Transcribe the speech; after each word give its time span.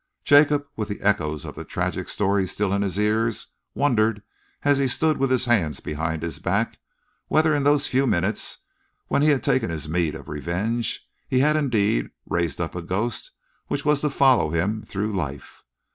Jacob, 0.23 0.65
with 0.75 0.87
the 0.87 0.99
echoes 1.01 1.45
of 1.45 1.53
that 1.53 1.69
tragic 1.69 2.09
story 2.09 2.47
still 2.47 2.73
in 2.73 2.81
his 2.81 2.97
ears, 2.97 3.49
wondered, 3.75 4.23
as 4.63 4.79
he 4.79 4.87
stood 4.87 5.17
with 5.17 5.29
his 5.29 5.45
hands 5.45 5.79
behind 5.79 6.23
his 6.23 6.39
back, 6.39 6.79
whether 7.27 7.53
in 7.53 7.61
those 7.61 7.85
few 7.85 8.07
minutes, 8.07 8.57
when 9.09 9.21
he 9.21 9.27
had 9.29 9.43
taken 9.43 9.69
his 9.69 9.87
meed 9.87 10.15
of 10.15 10.27
revenge, 10.27 11.07
he 11.27 11.37
had 11.41 11.55
indeed 11.55 12.09
raised 12.25 12.59
up 12.59 12.73
a 12.73 12.81
ghost 12.81 13.29
which 13.67 13.85
was 13.85 14.01
to 14.01 14.09
follow 14.09 14.49
him 14.49 14.81
through 14.81 15.13
life. 15.15 15.61